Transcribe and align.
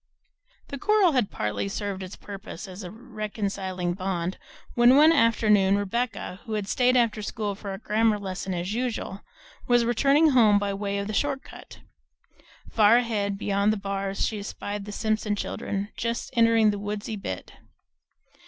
The 0.69 0.79
coral 0.79 1.11
had 1.11 1.29
partly 1.29 1.67
served 1.67 2.01
its 2.01 2.15
purpose 2.15 2.67
as 2.67 2.81
a 2.81 2.89
reconciling 2.89 3.93
bond, 3.93 4.39
when 4.73 4.95
one 4.97 5.11
afternoon 5.11 5.77
Rebecca, 5.77 6.39
who 6.45 6.53
had 6.53 6.67
stayed 6.67 6.97
after 6.97 7.21
school 7.21 7.53
for 7.53 7.69
her 7.69 7.77
grammar 7.77 8.17
lesson 8.17 8.51
as 8.55 8.73
usual, 8.73 9.21
was 9.67 9.85
returning 9.85 10.29
home 10.31 10.57
by 10.57 10.73
way 10.73 10.97
of 10.97 11.05
the 11.05 11.13
short 11.13 11.43
cut. 11.43 11.81
Far 12.71 12.97
ahead, 12.97 13.37
beyond 13.37 13.71
the 13.71 13.77
bars, 13.77 14.25
she 14.25 14.39
espied 14.39 14.85
the 14.85 14.91
Simpson 14.91 15.35
children 15.35 15.89
just 15.95 16.31
entering 16.35 16.71
the 16.71 16.79
woodsy 16.79 17.15
bit. 17.15 17.53